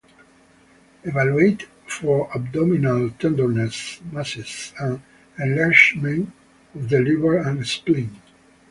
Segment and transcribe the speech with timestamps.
[1.03, 4.99] Evaluate for abdominal tenderness, masses, and
[5.37, 6.31] enlargement
[6.73, 8.09] of the liver and spleen.